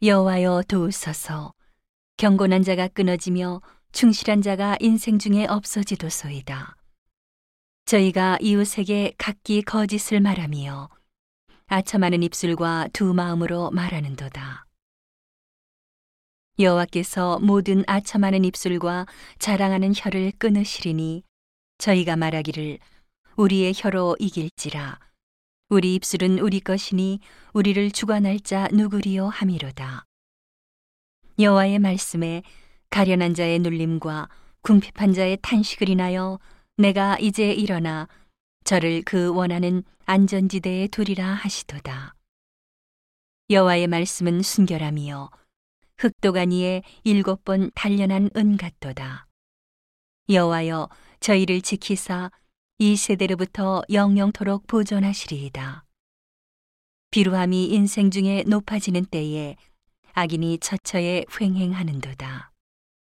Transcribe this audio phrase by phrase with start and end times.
[0.00, 1.52] 여호와여 도우소서
[2.18, 6.76] 경건한 자가 끊어지며 충실한 자가 인생 중에 없어지도소이다.
[7.84, 10.88] 저희가 이웃에게 각기 거짓을 말하며
[11.66, 14.66] 아첨하는 입술과 두 마음으로 말하는도다.
[16.60, 19.06] 여호와께서 모든 아첨하는 입술과
[19.40, 21.24] 자랑하는 혀를 끊으시리니
[21.78, 22.78] 저희가 말하기를
[23.34, 25.00] 우리의 혀로 이길지라
[25.70, 27.20] 우리 입술은 우리 것이니
[27.52, 30.06] 우리를 주관할 자 누구리요 함이로다.
[31.38, 32.42] 여호와의 말씀에
[32.88, 34.30] 가련한 자의 눌림과
[34.62, 36.38] 궁핍한 자의 탄식을 인하여
[36.78, 38.08] 내가 이제 일어나
[38.64, 42.14] 저를 그 원하는 안전지대에 두리라 하시도다.
[43.50, 45.28] 여호와의 말씀은 순결함이요
[45.98, 49.26] 흑도가니에 일곱 번 단련한 은 같도다.
[50.30, 50.88] 여호와여
[51.20, 52.30] 저희를 지키사
[52.80, 55.84] 이 세대로부터 영영토록 보존하시리이다.
[57.10, 59.56] 비루함이 인생 중에 높아지는 때에
[60.12, 62.47] 악인이 처처에 횡행하는도다.